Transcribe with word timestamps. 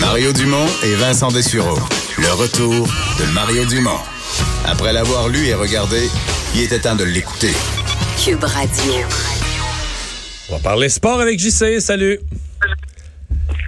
Mario 0.00 0.32
Dumont 0.32 0.66
et 0.82 0.94
Vincent 0.96 1.28
Dessureau. 1.28 1.78
Le 2.18 2.32
retour 2.32 2.72
de 2.82 3.32
Mario 3.32 3.64
Dumont. 3.64 4.00
Après 4.66 4.92
l'avoir 4.92 5.28
lu 5.28 5.46
et 5.46 5.54
regardé, 5.54 6.08
il 6.56 6.62
était 6.62 6.80
temps 6.80 6.96
de 6.96 7.04
l'écouter. 7.04 7.52
Cube 8.24 8.42
Radio. 8.42 8.92
On 10.48 10.56
va 10.56 10.62
parler 10.62 10.88
sport 10.88 11.20
avec 11.20 11.38
JC. 11.38 11.80
Salut. 11.80 12.18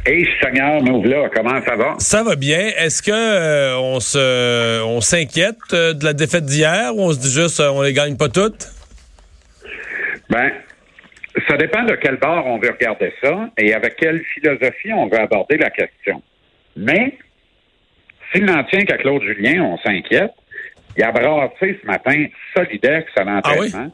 Hey 0.05 0.27
Seigneur, 0.43 0.83
nous 0.83 1.05
là, 1.05 1.29
comment 1.33 1.63
ça 1.65 1.77
va? 1.77 1.95
Ça 1.99 2.25
va 2.25 2.35
bien. 2.35 2.73
Est-ce 2.77 3.03
que 3.03 3.13
euh, 3.13 3.79
on 3.79 4.01
se 4.01 4.83
on 4.83 5.01
s'inquiète 5.01 5.59
euh, 5.75 5.93
de 5.93 6.05
la 6.05 6.13
défaite 6.13 6.47
d'hier 6.47 6.97
ou 6.97 7.03
on 7.03 7.13
se 7.13 7.19
dit 7.21 7.31
juste 7.31 7.61
euh, 7.61 7.69
on 7.69 7.83
les 7.83 7.93
gagne 7.93 8.17
pas 8.17 8.29
toutes? 8.29 8.67
Ben, 10.29 10.51
ça 11.49 11.57
dépend 11.57 11.85
de 11.85 11.95
quel 11.95 12.17
bord 12.17 12.47
on 12.47 12.59
veut 12.59 12.71
regarder 12.71 13.13
ça 13.23 13.49
et 13.57 13.73
avec 13.75 13.97
quelle 13.97 14.23
philosophie 14.35 14.93
on 14.93 15.07
veut 15.07 15.21
aborder 15.21 15.57
la 15.57 15.71
question. 15.71 16.23
Mais 16.77 17.17
s'il 18.33 18.45
n'en 18.45 18.65
tient 18.65 18.85
qu'à 18.85 18.99
Claude 18.99 19.23
Julien, 19.23 19.63
on 19.63 19.79
s'inquiète. 19.79 20.33
Il 20.97 21.05
a 21.05 21.11
brassé 21.11 21.79
ce 21.81 21.87
matin 21.87 22.27
Solidex 22.55 23.11
à 23.17 23.25
l'entraînement. 23.25 23.91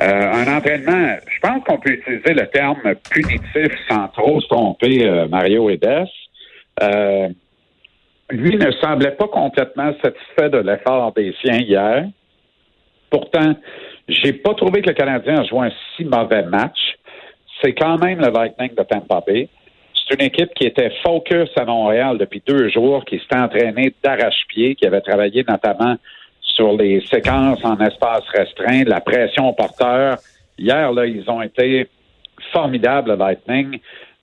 Euh, 0.00 0.32
un 0.32 0.56
entraînement, 0.56 1.16
je 1.28 1.40
pense 1.40 1.62
qu'on 1.64 1.78
peut 1.78 1.90
utiliser 1.90 2.34
le 2.34 2.46
terme 2.48 2.80
punitif 3.10 3.72
sans 3.88 4.08
trop 4.08 4.40
se 4.40 4.48
tromper, 4.48 5.06
euh, 5.06 5.28
Mario 5.28 5.70
Edes. 5.70 6.08
Euh, 6.82 7.28
lui 8.30 8.56
ne 8.56 8.70
semblait 8.72 9.12
pas 9.12 9.28
complètement 9.28 9.92
satisfait 10.02 10.48
de 10.48 10.58
l'effort 10.58 11.12
des 11.12 11.34
siens 11.40 11.58
hier. 11.58 12.06
Pourtant, 13.10 13.54
j'ai 14.12 14.32
pas 14.32 14.54
trouvé 14.54 14.82
que 14.82 14.88
le 14.88 14.94
Canadien 14.94 15.40
a 15.40 15.44
joué 15.44 15.66
un 15.66 15.72
si 15.96 16.04
mauvais 16.04 16.42
match. 16.42 16.96
C'est 17.60 17.74
quand 17.74 17.98
même 17.98 18.20
le 18.20 18.30
Lightning 18.30 18.74
de 18.74 18.82
Tampa 18.82 19.22
Bay. 19.26 19.48
C'est 19.94 20.14
une 20.14 20.26
équipe 20.26 20.52
qui 20.54 20.64
était 20.64 20.90
focus 21.04 21.48
à 21.56 21.64
Montréal 21.64 22.18
depuis 22.18 22.42
deux 22.46 22.68
jours, 22.70 23.04
qui 23.04 23.18
s'était 23.18 23.36
entraînée 23.36 23.94
d'arrache-pied, 24.02 24.74
qui 24.74 24.86
avait 24.86 25.00
travaillé 25.00 25.44
notamment 25.48 25.96
sur 26.40 26.72
les 26.72 27.00
séquences 27.06 27.64
en 27.64 27.78
espace 27.78 28.24
restreint, 28.34 28.84
la 28.84 29.00
pression 29.00 29.52
porteur. 29.52 30.16
Hier, 30.58 30.92
là, 30.92 31.06
ils 31.06 31.28
ont 31.30 31.40
été 31.40 31.88
formidables, 32.52 33.12
le 33.12 33.16
Lightning, 33.16 33.78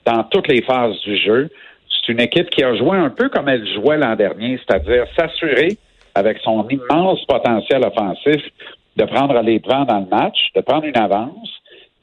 dans 0.05 0.23
toutes 0.23 0.47
les 0.47 0.61
phases 0.61 0.99
du 1.02 1.17
jeu. 1.17 1.49
C'est 1.89 2.11
une 2.11 2.19
équipe 2.19 2.49
qui 2.49 2.64
a 2.64 2.75
joué 2.75 2.97
un 2.97 3.09
peu 3.09 3.30
comme 3.30 3.47
elle 3.47 3.67
jouait 3.73 3.97
l'an 3.97 4.16
dernier, 4.16 4.59
c'est-à-dire 4.59 5.05
s'assurer, 5.17 5.77
avec 6.14 6.39
son 6.39 6.67
immense 6.67 7.23
potentiel 7.25 7.83
offensif, 7.86 8.42
de 9.00 9.05
prendre 9.05 9.42
les 9.42 9.59
devants 9.59 9.86
dans 9.86 10.00
le 10.00 10.08
match, 10.08 10.38
de 10.55 10.61
prendre 10.61 10.86
une 10.86 10.97
avance, 10.97 11.50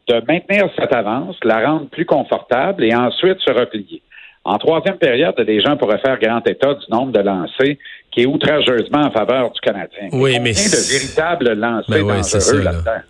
de 0.08 0.14
maintenir 0.26 0.70
cette 0.78 0.94
avance, 0.94 1.36
la 1.44 1.66
rendre 1.66 1.88
plus 1.90 2.06
confortable 2.06 2.84
et 2.84 2.94
ensuite 2.94 3.38
se 3.40 3.50
replier. 3.50 4.02
En 4.44 4.58
troisième 4.58 4.96
période, 4.96 5.34
les 5.38 5.60
gens 5.60 5.76
pourraient 5.76 5.98
faire 5.98 6.18
grand 6.18 6.46
état 6.46 6.72
du 6.74 6.86
nombre 6.90 7.12
de 7.12 7.18
lancers 7.18 7.76
qui 8.12 8.22
est 8.22 8.26
outrageusement 8.26 9.02
en 9.02 9.10
faveur 9.10 9.50
du 9.50 9.60
Canadien. 9.60 10.08
Oui, 10.12 10.38
mais 10.40 10.52
de 10.52 10.92
véritables 10.92 11.52
lancers 11.52 11.84
ben 11.88 12.02
ouais, 12.02 12.20
dangereux 12.20 12.62
là-dedans? 12.62 13.02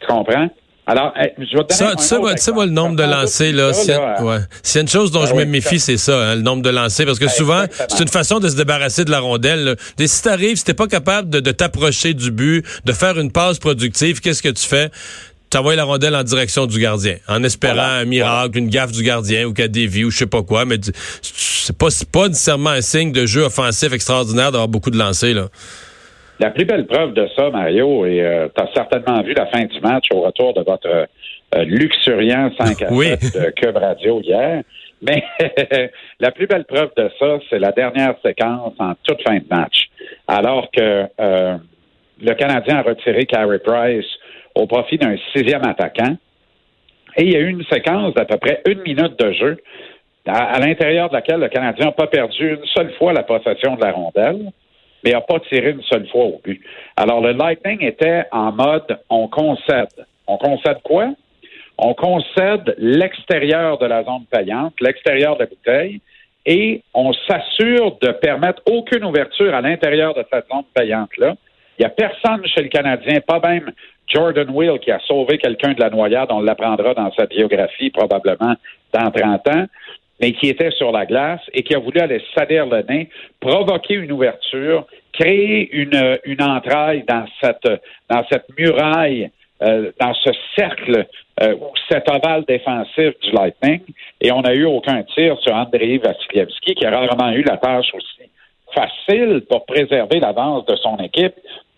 Tu 0.00 0.06
comprends? 0.06 0.48
Alors, 0.86 1.14
je 1.38 1.56
vais 1.56 1.64
te 1.64 1.72
ça, 1.72 1.84
donner 1.86 1.96
tu 1.96 2.02
sais, 2.04 2.18
moi, 2.18 2.34
tu 2.34 2.42
sais, 2.42 2.52
moi, 2.52 2.66
le 2.66 2.72
nombre 2.72 2.94
de 2.96 3.02
lancers, 3.04 3.54
là, 3.54 3.72
s'il 3.72 3.88
y, 3.88 3.92
a- 3.92 4.22
ouais. 4.22 4.38
S'il 4.62 4.76
y 4.76 4.78
a 4.80 4.82
une 4.82 4.88
chose 4.88 5.10
dont 5.10 5.22
Ah 5.22 5.26
je 5.30 5.34
me 5.34 5.44
méfie, 5.46 5.80
c'est 5.80 5.96
ça, 5.96 6.18
hein, 6.18 6.34
le 6.34 6.42
nombre 6.42 6.62
de 6.62 6.68
lancers, 6.68 7.06
parce 7.06 7.18
que 7.18 7.28
souvent, 7.28 7.64
c'est 7.88 8.02
une 8.02 8.08
façon 8.08 8.38
de 8.38 8.48
se 8.50 8.54
débarrasser 8.56 9.06
de 9.06 9.10
la 9.10 9.20
rondelle. 9.20 9.64
là. 9.64 9.74
Et 9.98 10.06
si 10.06 10.22
t'arrives, 10.22 10.56
si 10.58 10.64
t'es 10.64 10.74
pas 10.74 10.86
capable 10.86 11.30
de, 11.30 11.40
de 11.40 11.50
t'approcher 11.52 12.12
du 12.12 12.30
but, 12.30 12.66
de 12.84 12.92
faire 12.92 13.18
une 13.18 13.32
passe 13.32 13.58
productive, 13.58 14.20
qu'est-ce 14.20 14.42
que 14.42 14.50
tu 14.50 14.62
fais? 14.66 14.90
T'envoies 15.48 15.76
la 15.76 15.84
rondelle 15.84 16.16
en 16.16 16.22
direction 16.24 16.66
du 16.66 16.78
gardien, 16.80 17.16
en 17.28 17.42
espérant 17.44 17.74
Voilà. 17.76 17.92
un 17.94 18.04
miracle, 18.04 18.58
une 18.58 18.68
gaffe 18.68 18.92
du 18.92 19.04
gardien 19.04 19.44
ou 19.46 19.52
qu'elle 19.54 19.70
dévie 19.70 20.04
ou 20.04 20.10
je 20.10 20.18
sais 20.18 20.26
pas 20.26 20.42
quoi, 20.42 20.64
mais 20.66 20.78
c'est 21.22 21.76
pas, 21.78 21.88
c'est 21.90 22.08
pas 22.10 22.28
nécessairement 22.28 22.70
un 22.70 22.80
signe 22.82 23.12
de 23.12 23.24
jeu 23.24 23.42
offensif 23.44 23.92
extraordinaire 23.92 24.52
d'avoir 24.52 24.68
beaucoup 24.68 24.90
de 24.90 24.98
lancers, 24.98 25.32
là. 25.34 25.48
La 26.40 26.50
plus 26.50 26.64
belle 26.64 26.86
preuve 26.86 27.14
de 27.14 27.28
ça, 27.36 27.50
Mario, 27.50 28.04
et 28.06 28.48
tu 28.54 28.62
as 28.62 28.68
certainement 28.74 29.22
vu 29.22 29.34
la 29.34 29.46
fin 29.46 29.64
du 29.64 29.80
match 29.80 30.06
au 30.12 30.20
retour 30.22 30.52
de 30.54 30.62
votre 30.62 31.06
euh, 31.54 31.64
luxuriant 31.64 32.50
5 32.58 32.82
à 32.82 32.88
7 32.88 32.90
Oui. 32.90 33.10
de 33.10 33.50
Cube 33.50 33.76
Radio 33.76 34.20
hier. 34.20 34.62
Mais 35.02 35.22
la 36.20 36.30
plus 36.32 36.46
belle 36.46 36.64
preuve 36.64 36.90
de 36.96 37.10
ça, 37.18 37.38
c'est 37.50 37.58
la 37.58 37.70
dernière 37.72 38.14
séquence 38.24 38.72
en 38.78 38.94
toute 39.04 39.22
fin 39.22 39.36
de 39.36 39.44
match. 39.50 39.88
Alors 40.26 40.70
que 40.72 41.04
euh, 41.20 41.56
le 42.20 42.34
Canadien 42.34 42.78
a 42.78 42.82
retiré 42.82 43.26
Carey 43.26 43.58
Price 43.58 44.06
au 44.54 44.66
profit 44.66 44.98
d'un 44.98 45.16
sixième 45.34 45.64
attaquant. 45.64 46.16
Et 47.16 47.24
il 47.24 47.32
y 47.32 47.36
a 47.36 47.40
eu 47.40 47.48
une 47.48 47.64
séquence 47.66 48.14
d'à 48.14 48.24
peu 48.24 48.38
près 48.38 48.60
une 48.66 48.80
minute 48.82 49.18
de 49.18 49.32
jeu 49.32 49.62
à, 50.26 50.54
à 50.54 50.58
l'intérieur 50.58 51.08
de 51.10 51.14
laquelle 51.14 51.40
le 51.40 51.48
Canadien 51.48 51.86
n'a 51.86 51.92
pas 51.92 52.06
perdu 52.08 52.54
une 52.54 52.66
seule 52.74 52.92
fois 52.94 53.12
la 53.12 53.22
possession 53.22 53.76
de 53.76 53.80
la 53.82 53.92
rondelle, 53.92 54.50
mais 55.04 55.12
n'a 55.12 55.20
pas 55.20 55.38
tiré 55.40 55.70
une 55.70 55.82
seule 55.82 56.08
fois 56.08 56.24
au 56.24 56.40
but. 56.42 56.60
Alors 56.96 57.20
le 57.20 57.32
Lightning 57.32 57.82
était 57.84 58.24
en 58.32 58.52
mode 58.52 58.98
on 59.10 59.28
concède. 59.28 60.06
On 60.26 60.38
concède 60.38 60.78
quoi? 60.82 61.10
On 61.76 61.92
concède 61.94 62.74
l'extérieur 62.78 63.78
de 63.78 63.86
la 63.86 64.04
zone 64.04 64.24
payante, 64.30 64.74
l'extérieur 64.80 65.34
de 65.36 65.40
la 65.40 65.46
bouteille, 65.46 66.00
et 66.46 66.82
on 66.94 67.12
s'assure 67.12 67.98
de 68.00 68.12
permettre 68.12 68.62
aucune 68.70 69.04
ouverture 69.04 69.54
à 69.54 69.60
l'intérieur 69.60 70.14
de 70.14 70.24
cette 70.32 70.46
zone 70.52 70.64
payante-là. 70.74 71.34
Il 71.78 71.82
n'y 71.82 71.86
a 71.86 71.90
personne 71.90 72.46
chez 72.46 72.62
le 72.62 72.68
Canadien, 72.68 73.20
pas 73.20 73.40
même 73.40 73.72
Jordan 74.06 74.48
Will 74.50 74.78
qui 74.78 74.90
a 74.90 75.00
sauvé 75.00 75.38
quelqu'un 75.38 75.72
de 75.72 75.80
la 75.80 75.90
noyade, 75.90 76.30
on 76.30 76.40
l'apprendra 76.40 76.94
dans 76.94 77.12
sa 77.12 77.26
biographie 77.26 77.90
probablement 77.90 78.54
dans 78.92 79.10
30 79.10 79.48
ans, 79.48 79.64
mais 80.20 80.32
qui 80.32 80.48
était 80.48 80.70
sur 80.70 80.92
la 80.92 81.06
glace 81.06 81.40
et 81.52 81.62
qui 81.62 81.74
a 81.74 81.78
voulu 81.78 82.00
aller 82.00 82.22
salir 82.36 82.66
le 82.66 82.82
nez, 82.82 83.08
provoquer 83.40 83.94
une 83.94 84.12
ouverture, 84.12 84.86
créer 85.12 85.70
une, 85.72 86.18
une 86.24 86.42
entraille 86.42 87.04
dans 87.08 87.26
cette, 87.40 87.68
dans 88.08 88.24
cette 88.30 88.46
muraille, 88.56 89.30
euh, 89.62 89.92
dans 90.00 90.14
ce 90.14 90.30
cercle 90.56 91.06
euh, 91.42 91.54
ou 91.54 91.72
cet 91.88 92.08
ovale 92.10 92.44
défensif 92.46 93.18
du 93.20 93.30
Lightning, 93.32 93.80
et 94.20 94.32
on 94.32 94.42
n'a 94.42 94.54
eu 94.54 94.64
aucun 94.64 95.02
tir 95.02 95.38
sur 95.40 95.54
Andrei 95.54 95.98
Vassilievski, 95.98 96.74
qui 96.74 96.86
a 96.86 96.90
rarement 96.90 97.30
eu 97.30 97.42
la 97.42 97.56
tâche 97.56 97.92
aussi 97.94 98.30
facile 98.74 99.42
pour 99.48 99.64
préserver 99.66 100.20
l'avance 100.20 100.66
de 100.66 100.76
son 100.76 100.96
équipe 100.96 101.34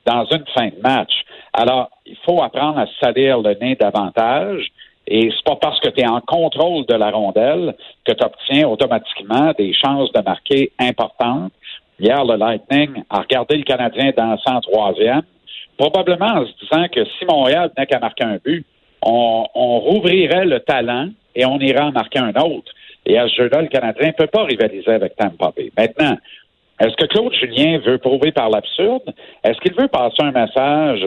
dans 0.07 0.25
une 0.25 0.45
fin 0.55 0.69
de 0.69 0.81
match. 0.83 1.13
Alors, 1.53 1.91
il 2.07 2.17
faut 2.25 2.43
apprendre 2.43 2.79
à 2.79 2.87
salir 3.01 3.41
le 3.41 3.55
nez 3.55 3.77
davantage. 3.77 4.69
Et 5.09 5.31
c'est 5.31 5.45
pas 5.45 5.57
parce 5.57 5.79
que 5.81 5.89
tu 5.89 6.01
es 6.01 6.09
en 6.09 6.21
contrôle 6.21 6.85
de 6.87 6.95
la 6.95 7.11
rondelle 7.11 7.75
que 8.05 8.13
tu 8.13 8.25
obtiens 8.25 8.69
automatiquement 8.69 9.53
des 9.57 9.73
chances 9.73 10.13
de 10.13 10.21
marquer 10.21 10.73
importantes. 10.79 11.53
Hier, 12.01 12.25
le 12.25 12.37
Lightning 12.37 13.05
a 13.09 13.21
regardé 13.21 13.57
le 13.57 13.63
Canadien 13.63 14.11
dans 14.17 14.33
le 14.33 14.37
103e, 14.37 15.23
probablement 15.79 16.41
en 16.41 16.47
se 16.47 16.53
disant 16.61 16.89
que 16.89 17.05
si 17.05 17.25
Montréal 17.25 17.71
tenait 17.75 17.87
qu'à 17.87 18.01
marquer 18.01 18.25
un 18.25 18.39
but, 18.45 18.67
on, 19.03 19.47
on 19.55 19.79
rouvrirait 19.79 20.45
le 20.45 20.61
talent 20.61 21.11
et 21.35 21.47
on 21.47 21.59
irait 21.59 21.83
en 21.83 21.93
marquer 21.93 22.19
un 22.19 22.35
autre. 22.35 22.73
Et 23.05 23.19
à 23.19 23.29
ce 23.29 23.35
jeu-là, 23.37 23.63
le 23.63 23.69
Canadien 23.69 24.09
ne 24.09 24.13
peut 24.13 24.27
pas 24.27 24.45
rivaliser 24.45 24.91
avec 24.91 25.15
Tampa 25.15 25.53
Bay. 25.57 25.71
Maintenant, 25.79 26.17
est-ce 26.81 26.97
que 26.97 27.07
Claude 27.07 27.33
Julien 27.35 27.79
veut 27.79 27.99
prouver 27.99 28.33
par 28.33 28.51
l'absurde? 28.51 29.15
Est-ce 29.45 29.59
qu'il 29.61 29.75
veut 29.75 29.89
passer 29.89 30.23
un 30.23 30.33
message 30.33 31.07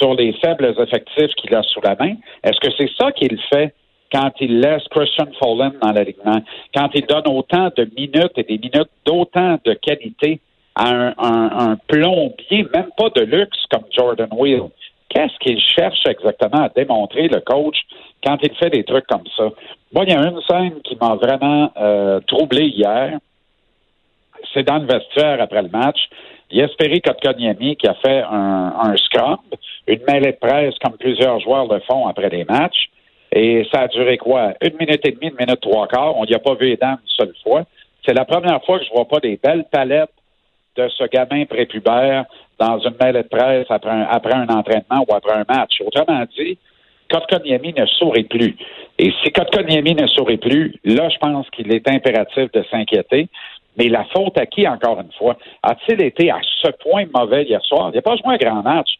sur 0.00 0.14
les 0.14 0.32
faibles 0.34 0.74
effectifs 0.78 1.34
qu'il 1.36 1.54
a 1.54 1.62
sous 1.62 1.80
la 1.82 1.96
main? 1.96 2.14
Est-ce 2.42 2.58
que 2.60 2.72
c'est 2.76 2.90
ça 2.98 3.12
qu'il 3.12 3.38
fait 3.52 3.74
quand 4.12 4.30
il 4.40 4.60
laisse 4.60 4.82
Christian 4.90 5.28
Follen 5.38 5.72
dans 5.82 5.92
l'alignement? 5.92 6.40
Quand 6.74 6.88
il 6.94 7.06
donne 7.06 7.28
autant 7.28 7.68
de 7.76 7.88
minutes 7.96 8.32
et 8.36 8.42
des 8.44 8.58
minutes 8.58 8.90
d'autant 9.04 9.58
de 9.64 9.74
qualité 9.74 10.40
à 10.74 11.12
un, 11.18 11.76
plombier, 11.88 12.66
même 12.74 12.90
pas 12.96 13.10
de 13.14 13.22
luxe 13.24 13.58
comme 13.70 13.84
Jordan 13.90 14.28
Will? 14.32 14.70
Qu'est-ce 15.08 15.36
qu'il 15.40 15.60
cherche 15.60 16.06
exactement 16.06 16.62
à 16.62 16.68
démontrer, 16.68 17.26
le 17.26 17.40
coach, 17.40 17.76
quand 18.24 18.38
il 18.42 18.54
fait 18.54 18.70
des 18.70 18.84
trucs 18.84 19.06
comme 19.06 19.26
ça? 19.36 19.50
Moi, 19.92 20.04
il 20.06 20.12
y 20.12 20.16
a 20.16 20.20
une 20.20 20.40
scène 20.48 20.80
qui 20.84 20.96
m'a 21.00 21.16
vraiment 21.16 21.72
euh, 21.76 22.20
troublé 22.20 22.66
hier 22.68 23.18
c'est 24.52 24.64
dans 24.64 24.78
le 24.78 24.86
vestiaire 24.86 25.40
après 25.40 25.62
le 25.62 25.68
match. 25.68 25.98
Jesperi 26.50 27.00
Kotkaniemi 27.00 27.76
qui 27.76 27.86
a 27.86 27.94
fait 27.94 28.22
un, 28.22 28.72
un 28.80 28.96
scrum, 28.96 29.38
une 29.94 30.02
mêlée 30.08 30.32
de 30.32 30.36
presse 30.36 30.74
comme 30.82 30.96
plusieurs 30.96 31.40
joueurs 31.40 31.66
le 31.72 31.80
font 31.80 32.06
après 32.06 32.28
les 32.28 32.44
matchs. 32.44 32.88
Et 33.32 33.64
ça 33.72 33.82
a 33.82 33.88
duré 33.88 34.18
quoi? 34.18 34.54
Une 34.60 34.76
minute 34.78 35.06
et 35.06 35.12
demie, 35.12 35.28
une 35.28 35.46
minute 35.46 35.60
trois 35.60 35.86
quarts. 35.86 36.16
On 36.16 36.24
n'y 36.24 36.34
a 36.34 36.38
pas 36.38 36.54
vu 36.54 36.66
les 36.66 36.76
dames 36.76 36.98
une 37.02 37.26
seule 37.26 37.34
fois. 37.42 37.62
C'est 38.04 38.14
la 38.14 38.24
première 38.24 38.62
fois 38.64 38.78
que 38.78 38.84
je 38.84 38.90
vois 38.90 39.06
pas 39.06 39.20
des 39.20 39.38
belles 39.42 39.66
palettes 39.70 40.10
de 40.76 40.88
ce 40.88 41.04
gamin 41.04 41.44
prépubère 41.44 42.24
dans 42.58 42.78
une 42.78 42.94
mêlée 43.00 43.22
de 43.22 43.28
presse 43.28 43.66
après 43.68 43.90
un, 43.90 44.02
après 44.02 44.34
un 44.34 44.48
entraînement 44.48 45.04
ou 45.08 45.14
après 45.14 45.34
un 45.34 45.44
match. 45.48 45.80
Autrement 45.84 46.24
dit, 46.36 46.58
Kotkaniemi 47.10 47.74
ne 47.76 47.86
sourit 47.86 48.24
plus. 48.24 48.56
Et 48.98 49.12
si 49.22 49.32
Kotkaniemi 49.32 49.94
ne 49.94 50.06
sourit 50.06 50.36
plus, 50.36 50.74
là, 50.84 51.08
je 51.08 51.18
pense 51.18 51.48
qu'il 51.50 51.72
est 51.72 51.88
impératif 51.88 52.50
de 52.52 52.64
s'inquiéter. 52.70 53.28
Mais 53.76 53.88
la 53.88 54.04
faute 54.04 54.36
à 54.38 54.46
qui, 54.46 54.66
encore 54.66 55.00
une 55.00 55.12
fois? 55.12 55.36
A-t-il 55.62 56.02
été 56.02 56.30
à 56.30 56.40
ce 56.62 56.70
point 56.82 57.04
mauvais 57.14 57.44
hier 57.44 57.62
soir? 57.62 57.90
Il 57.92 57.96
n'a 57.96 58.02
pas 58.02 58.16
joué 58.16 58.34
un 58.34 58.36
grand 58.36 58.62
match. 58.62 58.90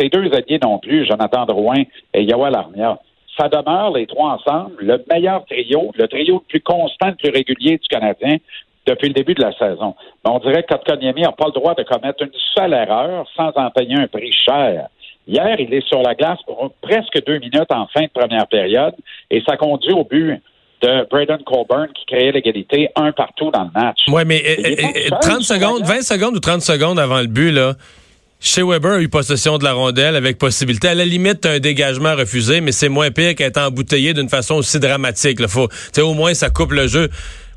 Ces 0.00 0.08
deux 0.08 0.30
alliés 0.32 0.58
non 0.62 0.78
plus, 0.78 1.06
Jonathan 1.06 1.44
Drouin 1.44 1.82
et 2.14 2.22
Yoel 2.22 2.54
Armia. 2.54 2.98
ça 3.38 3.48
demeure 3.48 3.92
les 3.92 4.06
trois 4.06 4.32
ensemble 4.32 4.72
le 4.78 5.04
meilleur 5.12 5.44
trio, 5.44 5.92
le 5.94 6.08
trio 6.08 6.36
le 6.36 6.48
plus 6.48 6.60
constant, 6.60 7.08
le 7.08 7.14
plus 7.16 7.30
régulier 7.30 7.78
du 7.78 7.88
Canadien 7.88 8.36
depuis 8.86 9.08
le 9.08 9.14
début 9.14 9.34
de 9.34 9.42
la 9.42 9.52
saison. 9.52 9.94
Mais 10.24 10.30
on 10.30 10.38
dirait 10.38 10.62
que 10.62 10.74
Kotkaniemi 10.74 11.22
n'a 11.22 11.32
pas 11.32 11.46
le 11.46 11.52
droit 11.52 11.74
de 11.74 11.82
commettre 11.82 12.22
une 12.22 12.30
seule 12.56 12.72
erreur 12.72 13.26
sans 13.36 13.52
en 13.54 13.70
payer 13.70 13.94
un 13.94 14.08
prix 14.08 14.32
cher. 14.32 14.88
Hier, 15.28 15.60
il 15.60 15.72
est 15.72 15.86
sur 15.86 16.02
la 16.02 16.14
glace 16.14 16.38
pour 16.46 16.72
presque 16.80 17.22
deux 17.26 17.38
minutes 17.38 17.70
en 17.70 17.86
fin 17.88 18.02
de 18.02 18.10
première 18.12 18.46
période 18.46 18.94
et 19.30 19.42
ça 19.46 19.56
conduit 19.56 19.92
au 19.92 20.04
but 20.04 20.40
de 20.82 21.06
Braden 21.10 21.42
Colburn 21.44 21.88
qui 21.94 22.06
créait 22.06 22.32
l'égalité 22.32 22.88
un 22.96 23.12
partout 23.12 23.50
dans 23.50 23.64
le 23.64 23.70
match. 23.74 23.98
Oui, 24.08 24.22
mais 24.26 24.42
30 25.20 25.42
secondes, 25.42 25.82
20 25.84 26.00
secondes 26.00 26.36
ou 26.36 26.40
30 26.40 26.62
secondes 26.62 26.98
avant 26.98 27.20
le 27.20 27.26
but, 27.26 27.52
là, 27.52 27.74
chez 28.40 28.62
Weber 28.62 28.92
a 28.92 29.00
eu 29.00 29.08
possession 29.08 29.58
de 29.58 29.64
la 29.64 29.74
rondelle 29.74 30.16
avec 30.16 30.38
possibilité. 30.38 30.88
À 30.88 30.94
la 30.94 31.04
limite, 31.04 31.44
un 31.44 31.58
dégagement 31.58 32.16
refusé, 32.16 32.62
mais 32.62 32.72
c'est 32.72 32.88
moins 32.88 33.10
pire 33.10 33.34
qu'être 33.34 33.58
embouteillé 33.58 34.14
d'une 34.14 34.30
façon 34.30 34.54
aussi 34.54 34.80
dramatique. 34.80 35.40
Là. 35.40 35.46
Faut, 35.46 35.68
au 35.98 36.14
moins, 36.14 36.32
ça 36.32 36.48
coupe 36.48 36.72
le 36.72 36.86
jeu. 36.86 37.10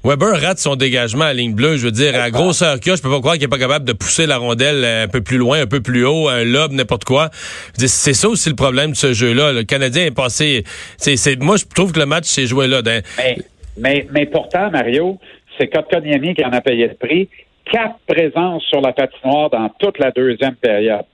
Weber 0.03 0.41
rate 0.41 0.59
son 0.59 0.75
dégagement 0.75 1.24
à 1.24 1.33
ligne 1.33 1.53
bleue. 1.53 1.77
Je 1.77 1.85
veux 1.85 1.91
dire, 1.91 2.21
à 2.21 2.30
grosseur 2.30 2.81
qu'il 2.81 2.91
a, 2.91 2.95
je 2.97 3.01
peux 3.01 3.09
pas 3.09 3.21
croire 3.21 3.35
qu'il 3.35 3.45
est 3.45 3.47
pas 3.47 3.57
capable 3.57 3.85
de 3.85 3.94
pousser 3.94 4.25
la 4.25 4.35
rondelle 4.35 4.83
un 4.83 5.07
peu 5.07 5.21
plus 5.21 5.38
loin, 5.38 5.62
un 5.62 5.68
peu 5.68 5.80
plus 5.80 6.06
haut, 6.06 6.27
un 6.27 6.44
lobe, 6.44 6.74
n'importe 6.74 7.06
quoi. 7.06 7.30
C'est 7.77 8.13
ça 8.13 8.27
aussi 8.27 8.50
le 8.50 8.56
problème 8.56 8.91
de 8.91 8.97
ce 8.97 9.13
jeu-là. 9.13 9.53
Le 9.53 9.63
Canadien 9.63 10.06
est 10.06 10.12
passé. 10.12 10.65
C'est, 10.97 11.41
moi, 11.41 11.56
je 11.56 11.63
trouve 11.74 11.94
que 11.94 12.00
le 12.00 12.06
match 12.06 12.25
s'est 12.25 12.47
joué 12.47 12.68
là. 12.68 12.81
Mais, 13.18 13.38
mais, 13.77 14.07
mais 14.12 14.25
pourtant, 14.25 14.69
Mario, 14.69 15.18
c'est 15.57 15.68
Kotkaniemi 15.68 16.35
qui 16.35 16.44
en 16.44 16.51
a 16.51 16.59
payé 16.59 16.89
le 16.89 16.95
prix. 16.95 17.30
Quatre 17.71 18.00
présences 18.07 18.63
sur 18.63 18.81
la 18.81 18.94
patinoire 18.94 19.50
dans 19.50 19.69
toute 19.80 20.00
la 20.00 20.12
deuxième 20.12 20.56
période 20.56 21.06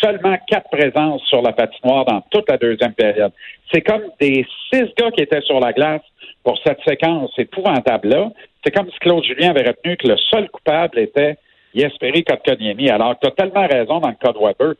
seulement 0.00 0.36
quatre 0.46 0.68
présences 0.70 1.22
sur 1.24 1.42
la 1.42 1.52
patinoire 1.52 2.04
dans 2.04 2.20
toute 2.30 2.48
la 2.50 2.56
deuxième 2.56 2.92
période. 2.92 3.32
C'est 3.72 3.82
comme 3.82 4.02
des 4.20 4.46
six 4.72 4.84
gars 4.96 5.10
qui 5.10 5.22
étaient 5.22 5.40
sur 5.42 5.60
la 5.60 5.72
glace 5.72 6.02
pour 6.44 6.58
cette 6.64 6.80
séquence 6.86 7.32
épouvantable-là. 7.38 8.30
C'est 8.64 8.72
comme 8.72 8.90
si 8.90 8.98
Claude 8.98 9.24
Julien 9.24 9.50
avait 9.50 9.68
retenu 9.68 9.96
que 9.96 10.08
le 10.08 10.16
seul 10.16 10.48
coupable 10.50 10.98
était 10.98 11.36
Yesperi 11.74 12.24
Kotkaniemi. 12.24 12.90
Alors, 12.90 13.18
tu 13.18 13.26
as 13.28 13.32
tellement 13.32 13.66
raison 13.66 14.00
dans 14.00 14.08
le 14.08 14.14
cas 14.14 14.32
de 14.32 14.38
Weber. 14.38 14.74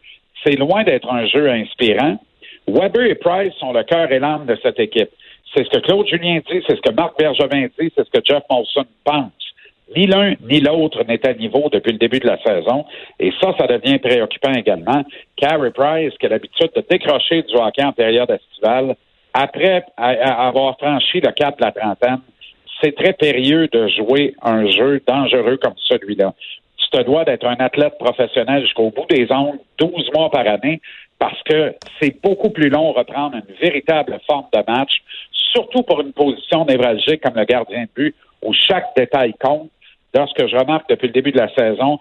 C'est 0.45 0.57
loin 0.57 0.85
d'être 0.85 1.11
un 1.11 1.27
jeu 1.27 1.51
inspirant. 1.51 2.19
Weber 2.69 3.07
et 3.07 3.15
Price 3.15 3.55
sont 3.55 3.73
le 3.73 3.83
cœur 3.85 4.11
et 4.11 4.19
l'âme 4.19 4.47
de 4.47 4.57
cette 4.63 4.79
équipe. 4.79 5.11
C'est 5.55 5.65
ce 5.65 5.71
que 5.71 5.79
Claude 5.79 6.07
Julien 6.07 6.41
dit, 6.51 6.63
c'est 6.67 6.77
ce 6.77 6.81
que 6.81 6.93
Marc 6.93 7.19
Bergevin 7.19 7.69
dit, 7.79 7.93
c'est 7.97 8.05
ce 8.05 8.11
que 8.11 8.25
Jeff 8.25 8.43
Molson 8.51 8.85
pense. 9.05 9.33
Ni 9.95 10.07
l'un 10.07 10.35
ni 10.41 10.61
l'autre 10.61 11.05
n'est 11.05 11.25
à 11.27 11.33
niveau 11.35 11.69
depuis 11.71 11.93
le 11.93 11.99
début 11.99 12.19
de 12.19 12.27
la 12.27 12.43
saison. 12.43 12.85
Et 13.21 13.33
ça, 13.41 13.55
ça 13.59 13.67
devient 13.67 13.99
préoccupant 13.99 14.53
également. 14.53 15.05
Carey 15.37 15.71
Price, 15.71 16.13
qui 16.19 16.27
a 16.27 16.29
l'habitude 16.31 16.71
de 16.75 16.85
décrocher 16.89 17.43
du 17.43 17.55
hockey 17.55 17.85
en 17.85 17.93
période 17.93 18.31
estivale, 18.31 18.97
après 19.33 19.85
avoir 19.97 20.77
franchi 20.79 21.21
le 21.21 21.31
cap 21.31 21.59
de 21.59 21.65
la 21.65 21.73
trentaine, 21.73 22.21
c'est 22.81 22.95
très 22.97 23.13
périlleux 23.13 23.69
de 23.69 23.89
jouer 23.89 24.35
un 24.43 24.67
jeu 24.67 25.01
dangereux 25.07 25.57
comme 25.59 25.75
celui-là. 25.77 26.35
Tu 26.77 26.91
te 26.91 27.03
dois 27.03 27.25
d'être 27.25 27.47
un 27.47 27.57
athlète 27.59 27.99
professionnel 27.99 28.63
jusqu'au 28.63 28.91
bout 28.91 29.07
des 29.09 29.31
ongles, 29.31 29.59
12 29.79 30.11
mois 30.15 30.31
par 30.31 30.47
année, 30.47 30.81
parce 31.19 31.41
que 31.43 31.75
c'est 32.01 32.21
beaucoup 32.23 32.51
plus 32.51 32.69
long 32.69 32.93
reprendre 32.93 33.37
une 33.37 33.55
véritable 33.61 34.19
forme 34.27 34.47
de 34.53 34.63
match, 34.67 35.03
surtout 35.33 35.83
pour 35.83 36.01
une 36.01 36.13
position 36.13 36.65
névralgique 36.65 37.23
comme 37.23 37.37
le 37.37 37.45
gardien 37.45 37.85
de 37.85 37.89
but, 37.95 38.15
où 38.43 38.53
chaque 38.53 38.95
détail 38.97 39.35
compte. 39.41 39.71
Lorsque 40.15 40.47
je 40.47 40.57
remarque 40.57 40.89
depuis 40.89 41.09
le 41.09 41.13
début 41.13 41.33
de 41.33 41.39
la 41.39 41.53
saison, 41.55 41.99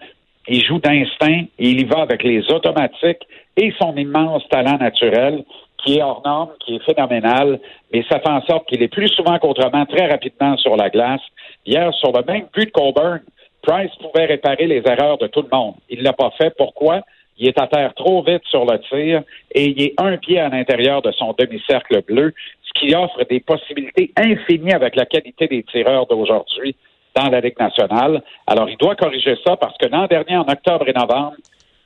il 0.48 0.64
joue 0.64 0.78
d'instinct 0.78 1.44
et 1.58 1.70
il 1.70 1.80
y 1.80 1.84
va 1.84 2.02
avec 2.02 2.22
les 2.22 2.40
automatiques 2.50 3.26
et 3.56 3.72
son 3.78 3.96
immense 3.96 4.48
talent 4.48 4.78
naturel 4.78 5.44
qui 5.84 5.98
est 5.98 6.02
hors 6.02 6.22
norme, 6.24 6.50
qui 6.64 6.76
est 6.76 6.84
phénoménal, 6.84 7.60
mais 7.92 8.04
ça 8.08 8.18
fait 8.20 8.30
en 8.30 8.42
sorte 8.42 8.68
qu'il 8.68 8.82
est 8.82 8.88
plus 8.88 9.08
souvent 9.08 9.38
qu'autrement 9.38 9.86
très 9.86 10.06
rapidement 10.06 10.56
sur 10.56 10.76
la 10.76 10.90
glace. 10.90 11.20
Hier, 11.64 11.92
sur 11.94 12.12
le 12.12 12.24
même 12.26 12.46
but 12.52 12.66
de 12.66 12.70
Colburn, 12.70 13.20
Price 13.62 13.90
pouvait 14.00 14.26
réparer 14.26 14.66
les 14.66 14.82
erreurs 14.86 15.18
de 15.18 15.26
tout 15.26 15.42
le 15.42 15.48
monde. 15.52 15.74
Il 15.88 15.98
ne 15.98 16.04
l'a 16.04 16.12
pas 16.12 16.30
fait. 16.38 16.54
Pourquoi? 16.56 17.02
Il 17.38 17.48
est 17.48 17.60
à 17.60 17.66
terre 17.66 17.92
trop 17.94 18.22
vite 18.22 18.42
sur 18.48 18.64
le 18.64 18.78
tir 18.78 19.22
et 19.52 19.64
il 19.64 19.82
est 19.82 19.94
un 19.98 20.16
pied 20.16 20.38
à 20.38 20.48
l'intérieur 20.48 21.02
de 21.02 21.12
son 21.12 21.34
demi-cercle 21.38 22.02
bleu, 22.02 22.32
ce 22.62 22.80
qui 22.80 22.94
offre 22.94 23.24
des 23.28 23.40
possibilités 23.40 24.10
infinies 24.16 24.72
avec 24.72 24.96
la 24.96 25.04
qualité 25.04 25.46
des 25.46 25.62
tireurs 25.64 26.06
d'aujourd'hui 26.06 26.76
dans 27.16 27.30
la 27.30 27.40
Ligue 27.40 27.58
nationale. 27.58 28.22
Alors, 28.46 28.68
il 28.68 28.76
doit 28.76 28.94
corriger 28.94 29.36
ça 29.44 29.56
parce 29.56 29.76
que 29.78 29.86
l'an 29.86 30.06
dernier, 30.06 30.36
en 30.36 30.42
octobre 30.42 30.86
et 30.88 30.92
novembre, 30.92 31.36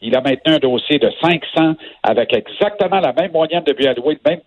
il 0.03 0.17
a 0.17 0.21
maintenu 0.21 0.55
un 0.55 0.59
dossier 0.59 0.99
de 0.99 1.11
500 1.23 1.75
avec 2.03 2.33
exactement 2.33 3.01
la 3.01 3.13
même 3.13 3.33
moyenne 3.33 3.63
de 3.65 3.73
buts 3.73 3.87
alloués, 3.87 4.19
le 4.25 4.31
même 4.31 4.41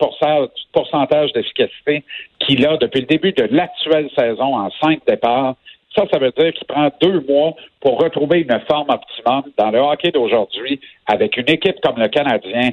pourcentage 0.73 1.31
d'efficacité 1.33 2.03
qu'il 2.39 2.65
a 2.65 2.77
depuis 2.77 3.01
le 3.01 3.05
début 3.05 3.33
de 3.33 3.47
l'actuelle 3.51 4.09
saison 4.17 4.55
en 4.55 4.69
cinq 4.81 5.01
départs. 5.07 5.55
Ça, 5.95 6.05
ça 6.11 6.17
veut 6.17 6.33
dire 6.35 6.51
qu'il 6.53 6.65
prend 6.65 6.89
deux 7.01 7.21
mois 7.21 7.53
pour 7.79 7.99
retrouver 8.01 8.39
une 8.39 8.59
forme 8.67 8.89
optimum 8.89 9.43
dans 9.57 9.69
le 9.69 9.79
hockey 9.79 10.11
d'aujourd'hui 10.11 10.79
avec 11.05 11.37
une 11.37 11.49
équipe 11.49 11.79
comme 11.83 11.99
le 11.99 12.07
Canadien. 12.07 12.71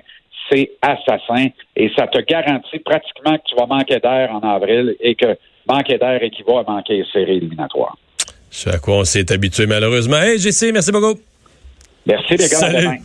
C'est 0.51 0.71
assassin 0.81 1.49
et 1.77 1.93
ça 1.97 2.07
te 2.07 2.19
garantit 2.21 2.79
pratiquement 2.79 3.37
que 3.37 3.43
tu 3.45 3.55
vas 3.57 3.67
manquer 3.67 3.99
d'air 3.99 4.35
en 4.35 4.41
avril 4.41 4.97
et 5.01 5.15
que 5.15 5.37
manquer 5.73 5.99
d'air 5.99 6.23
équivaut 6.23 6.59
à 6.59 6.65
manquer 6.65 6.99
les 6.99 7.05
séries 7.13 7.37
éliminatoires. 7.37 7.97
Ce 8.51 8.69
à 8.69 8.79
quoi 8.79 8.97
on 8.99 9.05
s'est 9.05 9.31
habitué 9.33 9.67
malheureusement. 9.67 10.17
Hey, 10.17 10.39
JC, 10.39 10.73
merci 10.73 10.91
beaucoup. 10.91 11.21
Merci 12.07 12.37
les 12.37 12.49
gars. 12.49 12.97